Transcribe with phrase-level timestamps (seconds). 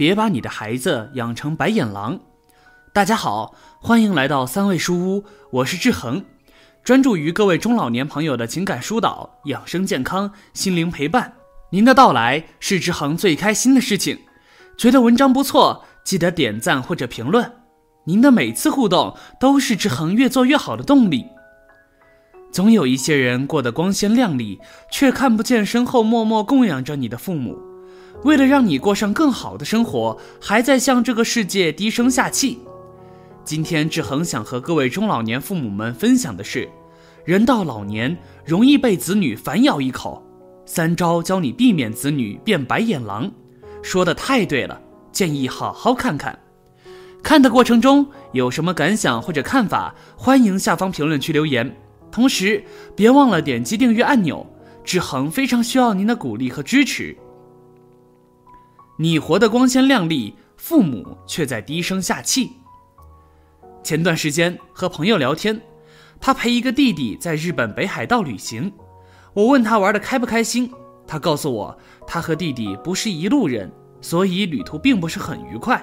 [0.00, 2.18] 别把你的孩子养成白眼狼。
[2.90, 6.24] 大家好，欢迎来到三味书屋，我是志恒，
[6.82, 11.34] 专注于各位中老年朋友的情感疏导、养生健康、心灵陪伴。
[11.68, 14.18] 您的到来是志恒最开心的事情。
[14.78, 17.52] 觉得文章不错，记得点赞或者评论。
[18.06, 21.26] 您的每次互动都是志恒越做越好的动力。
[22.50, 27.54] 总有一些人过得光鲜亮丽，却看不见身后默默供养着你的父母。
[28.22, 32.58] 为了让你过上更好的生活，还在向这个世界低声下气。
[33.44, 36.68] 今天志恒想和各位中老年父母们分享的是：
[37.24, 40.22] 人到老年容易被子女反咬一口，
[40.66, 43.30] 三招教你避免子女变白眼狼。
[43.82, 44.78] 说的太对了，
[45.10, 46.38] 建议好好看看。
[47.22, 51.74] 看的过程中有什么感想或者看法，欢迎下方评论区留言。
[52.12, 52.62] 同时
[52.94, 54.46] 别忘了点击订阅按钮，
[54.84, 57.16] 志恒非常需要您的鼓励和支持。
[59.00, 62.52] 你活得光鲜亮丽，父母却在低声下气。
[63.82, 65.58] 前段时间和朋友聊天，
[66.20, 68.70] 他陪一个弟弟在日本北海道旅行。
[69.32, 70.70] 我问他玩的开不开心，
[71.06, 75.82] 他告诉我他和弟弟不是一路人，所以旅途并不是很愉快。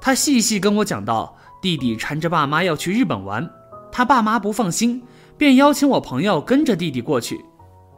[0.00, 3.46] 他细细跟我讲到，弟弟缠着爸妈要去日本玩，
[3.92, 5.02] 他爸妈不放心，
[5.36, 7.44] 便邀请我朋友跟着弟弟过去。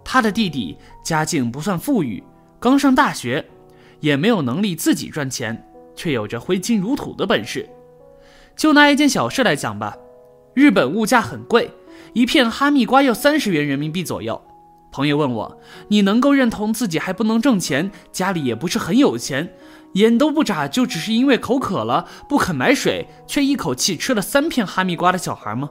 [0.04, 2.20] 他的弟弟家境不算富裕，
[2.58, 3.48] 刚上大学。
[4.04, 5.66] 也没有能力自己赚钱，
[5.96, 7.66] 却有着挥金如土的本事。
[8.54, 9.96] 就拿一件小事来讲吧，
[10.52, 11.70] 日本物价很贵，
[12.12, 14.42] 一片哈密瓜要三十元人民币左右。
[14.92, 19.54] 朋友问我：“你能够认同自己还不能挣钱，家里也不是很有钱，
[19.94, 25.70] 眼都不眨就只是因为口渴了不肯买水，却一口气吃了三片哈密瓜的小孩吗？”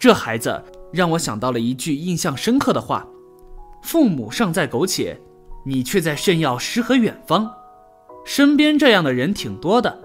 [0.00, 3.06] 这孩子让我想到了一句印象深刻的话
[3.84, 5.20] ：“父母尚在苟且，
[5.66, 7.48] 你却在炫耀诗和远方。”
[8.24, 9.98] 身边这样的人挺多的。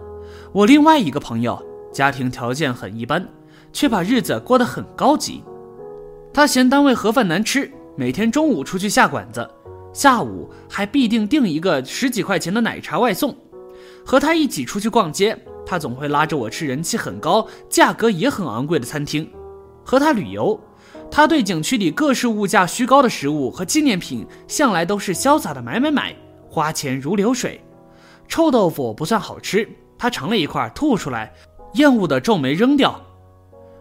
[0.51, 3.28] 我另外一个朋友家庭条件很一般，
[3.72, 5.44] 却把日子过得很高级。
[6.34, 9.47] 他嫌单位盒饭难吃，每天中午出去下馆子，
[9.94, 13.35] 下午还必定订一个十几块钱的奶茶外送。
[14.06, 19.29] 和他一起出去逛街，他总会拉着我吃人气很高、价格也很昂贵的餐厅。
[19.84, 20.59] 和他旅游，
[21.09, 26.16] 他对景区里各式物价虚高的食物和纪念品，向来都是潇洒的买买买，
[26.50, 27.62] 花钱如流水。
[28.33, 31.31] 臭豆腐不算好吃，他尝了一块吐出来，
[31.75, 32.99] 厌恶的皱眉扔掉。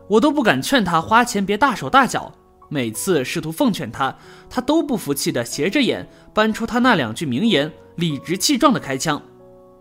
[0.08, 2.30] 我都不敢劝他花钱别大手大脚。
[2.68, 4.14] 每次试图奉劝他，
[4.50, 9.22] 他都不服气的斜着眼，搬出他那两句名言，理直气壮的开枪。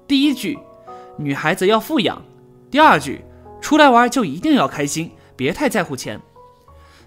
[0.07, 0.57] 第一句，
[1.17, 2.15] 女孩子要富养；
[2.69, 3.25] 第二句，
[3.59, 6.17] 出来玩就一定要开心，别太在乎钱。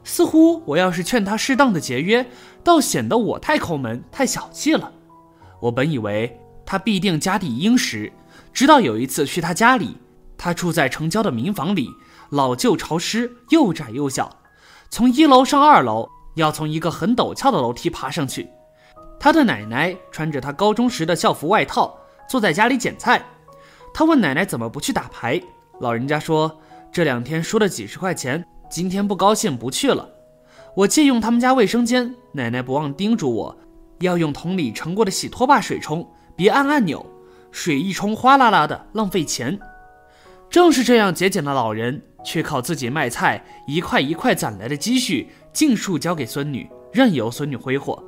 [0.05, 2.27] 似乎我要是劝他适当的节约，
[2.63, 4.93] 倒显得我太抠门、太小气了。
[5.61, 6.39] 我本以为。
[6.75, 8.13] 他必定家底殷实，
[8.53, 9.97] 直到有一次去他家里，
[10.37, 11.89] 他住在城郊的民房里，
[12.31, 14.39] 老旧潮湿，又窄又小。
[14.91, 18.49] 从一楼上二楼，要从一个很陡峭的楼梯爬上去。
[19.21, 21.97] 他的奶奶穿着他高中时的校服外套，
[22.29, 23.25] 坐在家里捡菜。
[23.95, 25.41] 他问奶奶怎么不去打牌，
[25.79, 26.61] 老人家说
[26.91, 30.11] 这两天输了几十块钱，今天不高兴不去了。
[30.75, 33.57] 我借用他们家卫生间，奶奶不忘叮嘱我，
[34.01, 36.05] 要用桶里盛过的洗拖把水冲。
[36.37, 37.05] 别按按钮，
[37.51, 39.59] 水一冲哗啦啦的，浪费钱。
[40.51, 48.03] 正是这样节俭的老人，却靠自己卖菜一块一块攒来的积蓄，尽数交给孙女，任由孙女挥霍。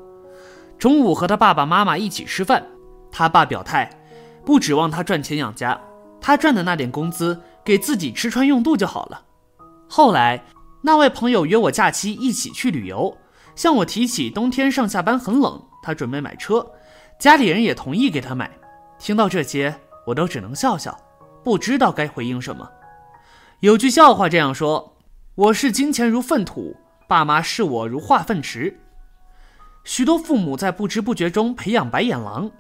[0.79, 2.65] 中午和他爸爸妈妈一起吃饭，
[3.11, 3.91] 他爸表态，
[4.45, 5.81] 不指望他赚钱养家，
[6.21, 9.23] 他赚的那点工资给自己吃穿用度就好了。
[9.89, 10.45] 后来，
[10.83, 13.17] 那位朋友约我假期一起去旅游，
[13.55, 16.65] 向我提起冬天上下班很冷，他准备买车。
[17.19, 18.51] 家里人也同意给他买。
[18.99, 19.75] 听到这些，
[20.07, 20.97] 我都只能笑笑，
[21.45, 22.71] 不知道该回应什么。
[23.61, 24.97] 有句笑话这样说
[25.35, 26.77] ：“我视金钱如粪土，
[27.09, 28.81] 爸妈视我如化粪池。”
[29.85, 32.51] 许多父母在不知不觉中培养白眼狼。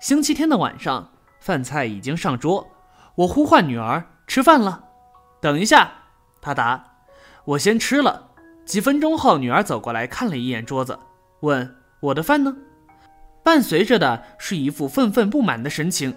[0.00, 1.10] 星期天的晚上，
[1.40, 2.68] 饭菜已经上桌，
[3.16, 4.84] 我呼唤女儿：“吃饭了。”
[5.40, 5.92] 等一下，
[6.40, 6.84] 她答
[7.44, 8.30] ：“我先吃了。”
[8.64, 10.98] 几分钟后，女儿走过来看了一眼桌子，
[11.40, 12.54] 问：“我的饭呢？”
[13.48, 16.14] 伴随着的是一副愤愤不满的神情，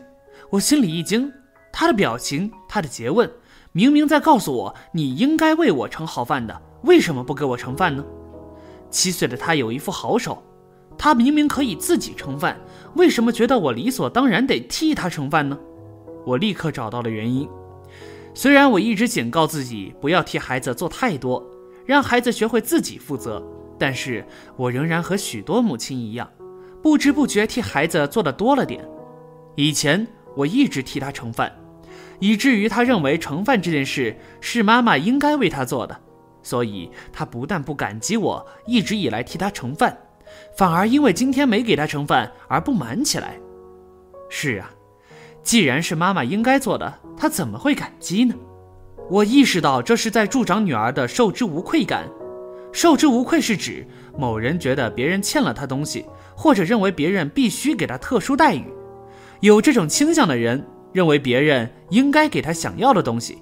[0.50, 1.31] 我心里一惊。
[1.72, 3.31] 他的表情，他的诘问，
[3.72, 8.04] 明明在告诉我你应该为我盛好饭的，为什么不给我盛饭呢？
[8.89, 10.44] 七岁的他有一副好手，
[10.98, 12.60] 他明明可以自己盛饭，
[12.95, 15.57] 为什么觉得我理所当然得替他盛饭呢？
[16.25, 17.48] 我立刻找到了原因。
[18.33, 21.42] 虽然我一直警告自己不要替孩子做太多，
[21.86, 23.42] 让孩子学会自己负责，
[23.80, 26.30] 但是我仍然和许多母亲一样。
[26.81, 28.88] 不知不觉替孩子做的多了点。
[29.56, 31.51] 以前我一直替他盛饭，
[32.19, 36.00] 以至于他认为盛饭这件事是妈妈应该为他做的，
[36.42, 39.98] 所以他不但不感激我一直以来替他盛饭，
[40.57, 43.38] 反而因为今天没给他盛饭而不满起来。
[44.30, 44.72] 是啊，
[45.44, 48.33] 既然是妈妈应该做的，他怎么会感激呢？
[49.10, 52.07] 我意识到这是在助长女儿的受之无愧感。
[52.71, 53.85] 受之无愧是指
[54.18, 58.65] 某人觉得别人欠了他东西，或者认为别人必须给他特殊待遇。
[59.41, 60.63] 有这种倾向的人
[60.94, 63.39] 认为别人应该给他想要的东西，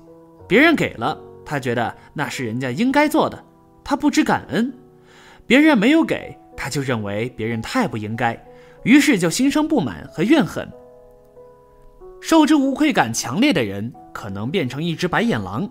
[0.48, 3.44] 别人给了他，觉得那是人家应该做的，
[3.84, 4.72] 他不知感恩；
[5.46, 8.42] 别人没有给，他就认为别人太不应该，
[8.84, 10.68] 于是就心生不满和怨恨。
[12.22, 15.70] 受之无愧感强烈的人可能变成一只白眼狼。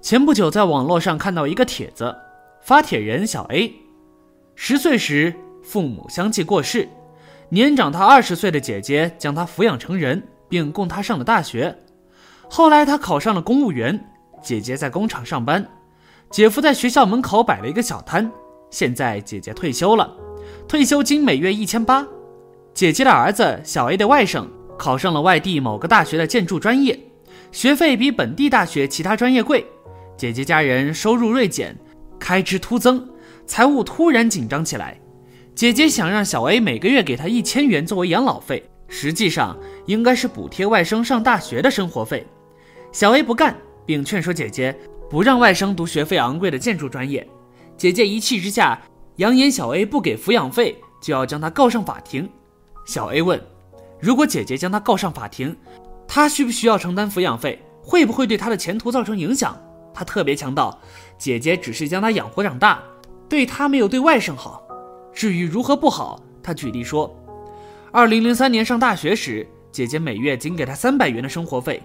[0.00, 2.16] 前不久在网络上看到一个帖子，
[2.62, 3.74] 发帖人小 A，
[4.54, 6.88] 十岁时父母相继过世，
[7.50, 11.76] 年长他二十岁的姐姐将他抚养成人，并供他上了大学。
[12.48, 14.10] 后来他考上了公务员，
[14.42, 15.68] 姐姐在工厂上班，
[16.30, 18.30] 姐夫在学校门口摆了一个小摊。
[18.70, 20.16] 现在姐姐退休了，
[20.66, 22.06] 退休金每月一千八。
[22.72, 24.46] 姐姐的儿子小 A 的外甥
[24.78, 26.98] 考上了外地某个大学的建筑专业，
[27.52, 29.66] 学费比本地大学其他专业贵。
[30.20, 31.74] 姐姐家人收入锐减，
[32.18, 33.08] 开支突增，
[33.46, 35.00] 财务突然紧张起来。
[35.54, 42.26] 姐姐想让小 A 每个月给她一千元作为养老费，实际上应该是补贴外甥上大学的生活费。
[42.92, 43.56] 小 A 不干，
[43.86, 44.76] 并劝说姐姐
[45.08, 47.26] 不让外甥读学费昂贵的建筑专业。
[47.78, 48.78] 姐姐一气之下，
[49.16, 52.28] 扬言小 A 不给抚养费就要将他告上法庭。
[52.84, 53.40] 小 A 问：
[53.98, 55.56] 如果姐姐将他告上法庭，
[56.06, 57.58] 他需不需要承担抚养费？
[57.82, 59.58] 会不会对他的前途造成影响？
[59.92, 60.78] 他特别强调，
[61.18, 62.82] 姐姐只是将他养活长大，
[63.28, 64.62] 对他没有对外甥好。
[65.12, 67.14] 至于如何不好，他举例说，
[67.92, 71.82] 二零零三年上大学时，姐姐每月仅给他三百元的生活费，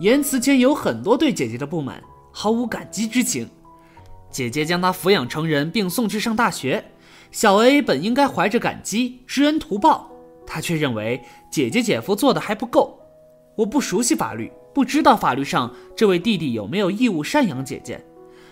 [0.00, 3.48] 言辞间有很多对姐姐的不满，毫无感激之情。
[4.30, 6.84] 姐姐将他抚养成人并送去上大学，
[7.30, 10.10] 小 A 本应该怀着感激知恩图报，
[10.46, 13.00] 他却认为姐姐姐夫做的还不够。
[13.56, 14.52] 我不熟悉法律。
[14.76, 17.98] 不知道法律上这位弟弟有没有义务赡养姐姐，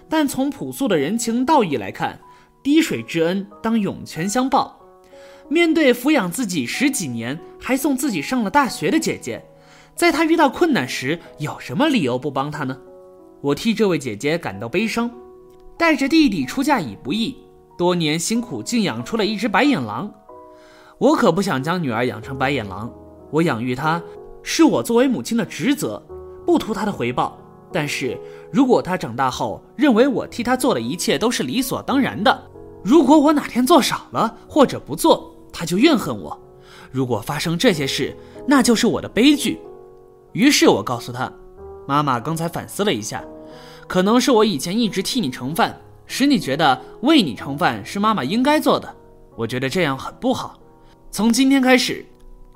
[0.09, 2.19] 但从朴素的人情道义来看，
[2.63, 4.81] 滴水之恩当涌泉相报。
[5.51, 9.45] 面对抚养自己十几年还送自己上了大学的姐姐，
[9.95, 12.75] 在她遇到困难时，有什么理由不帮她呢？
[13.43, 15.11] 我替这位姐姐感到悲伤。
[15.77, 17.37] 带着弟弟出嫁已不易，
[17.77, 20.11] 多年辛苦竟养出了一只白眼狼。
[20.97, 22.91] 我可不想将女儿养成白眼狼，
[23.31, 24.03] 我养育她，
[24.43, 26.03] 是我作为母亲的职责。
[26.45, 27.39] 不图他的回报，
[27.73, 28.19] 但是
[28.53, 32.51] 如果他长大后认为我替他做的一切都是理所当然的，
[32.83, 36.39] 如果我哪天做少了或者不做，他就怨恨我。
[36.91, 39.59] 如果发生这些事，那就是我的悲剧。
[40.33, 41.33] 于是我告诉他，
[41.87, 43.25] 妈妈刚才反思了一下，
[43.89, 48.95] 可能是我以前一直替你盛饭，使你觉得为你盛饭是妈妈应该做的。
[49.37, 50.59] 我觉得这样很不好。
[51.11, 52.05] 从今天开始，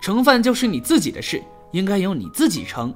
[0.01, 1.43] 盛饭就是你自己的事，
[1.73, 2.95] 应该由你自己盛。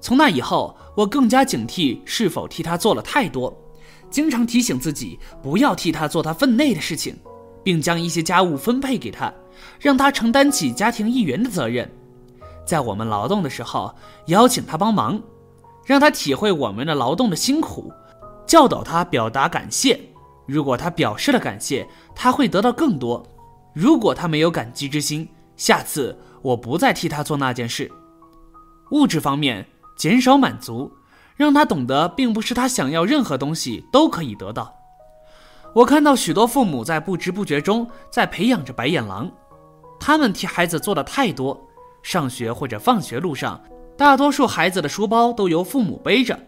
[0.00, 3.52] 从那以后，我更加警惕是否替他做了太多，
[4.10, 7.16] 经常提醒自己不要替他做他分内的事情，
[7.64, 9.32] 并将一些家务分配给他，
[9.80, 11.90] 让他承担起家庭一员的责任。
[12.64, 13.92] 在我们劳动的时候，
[14.26, 15.20] 邀请他帮忙，
[15.84, 17.92] 让他体会我们的劳动的辛苦，
[18.46, 20.00] 教导他表达感谢。
[20.46, 23.22] 如果他表示了感谢，他会得到更多；
[23.74, 27.90] 如果他没有感激之心，下次我不再替他做那件事。
[28.92, 29.66] 物质方面。
[29.98, 30.90] 减少满足，
[31.36, 34.72] 让他懂得，并不是他想要任何东西都可以得到。
[35.74, 39.30] 我看到许多父母在不知不觉中在培养着白眼狼，
[40.00, 41.60] 他们替孩子做的太多。
[42.02, 43.60] 上学或者放学路上，
[43.96, 46.38] 大多数孩子的书包都由父母背着，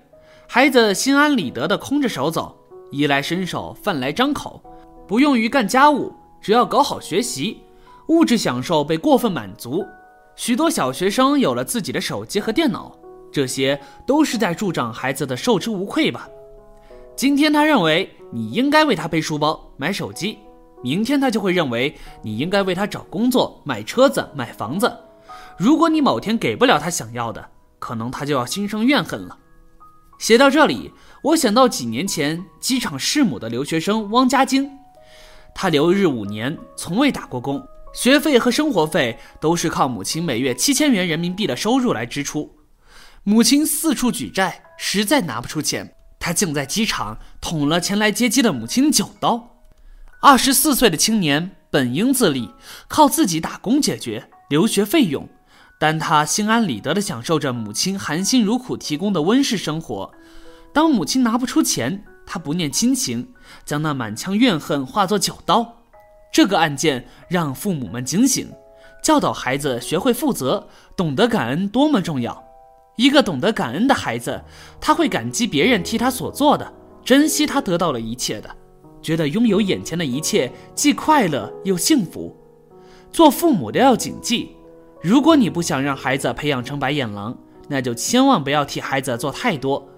[0.49, 2.57] 孩子心安理得地空着手走，
[2.93, 4.63] 衣来伸手，饭来张口，
[5.09, 7.61] 不用于干家务，只要搞好学习，
[8.07, 9.85] 物质享受被过分满足。
[10.37, 12.97] 许多小学生有了自己的手机和电脑。
[13.33, 16.29] 这些都是在助长孩子的受之无愧吧。
[17.17, 20.39] 今天他认为你应该为他背书包、买手机，
[20.83, 24.91] 明天他就会认为你应该为他找工作、买车子、买房子。
[25.59, 29.37] 如果你某天给不了他想要的，可能他就要心生怨恨了。
[30.19, 30.91] 写到这里，
[31.23, 34.71] 我想到几年前机场弑母的留学生汪家晶，
[35.55, 42.51] 他留日五年，从未打过工，学费和生活费都是靠母亲每月七千元人民币的收入来支出。
[43.25, 49.59] 母亲四处举债，实在拿不出钱，他竟在机场捅了前来接机的母亲九刀。
[50.23, 52.51] 二十四岁的青年本应自立，
[52.89, 55.29] 靠自己打工解决留学费用，
[55.79, 60.11] 但他心安理得地享受着母亲含辛茹苦提供的温室生活。
[60.73, 63.35] 当母亲拿不出钱，他不念亲情，
[63.67, 65.77] 将那满腔怨恨化作九刀。
[66.33, 68.51] 这个案件让父母们警醒，
[69.05, 72.50] 教导孩子学会负责，懂得感恩多么重要。
[73.01, 74.39] 一个懂得感恩的孩子，
[74.79, 76.71] 他会感激别人替他所做的，
[77.03, 78.51] 珍惜他得到了一切的，
[79.01, 82.37] 觉得拥有眼前的一切既快乐又幸福。
[83.11, 84.55] 做父母的要谨记，
[85.01, 87.35] 如果你不想让孩子培养成白眼狼，
[87.69, 89.89] 那就千万不要替孩子做太多，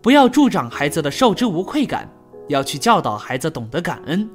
[0.00, 2.08] 不要助长孩子的受之无愧感，
[2.46, 4.30] 要去教导孩子懂得感恩。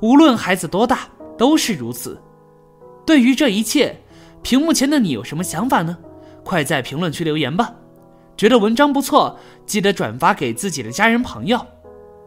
[0.00, 2.20] 无论孩子多大，都是如此。
[3.06, 4.00] 对于这一切，
[4.42, 5.96] 屏幕前的你有什么想法呢？
[6.44, 7.74] 快在评论区留言吧。
[8.36, 11.64] 觉得文章不错，记得转发给自己的家人朋友。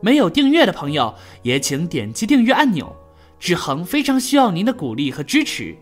[0.01, 2.95] 没有订阅的朋友，也请点击订阅按钮。
[3.39, 5.75] 志恒非常需要您的鼓励和支持。